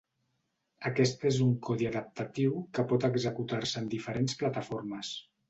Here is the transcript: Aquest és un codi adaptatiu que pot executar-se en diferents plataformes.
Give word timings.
Aquest 0.89 1.25
és 1.31 1.37
un 1.47 1.51
codi 1.67 1.89
adaptatiu 1.89 2.57
que 2.79 2.87
pot 2.93 3.07
executar-se 3.11 3.79
en 3.85 3.93
diferents 3.93 4.41
plataformes. 4.43 5.15